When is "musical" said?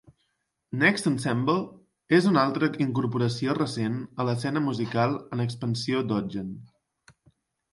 4.71-5.15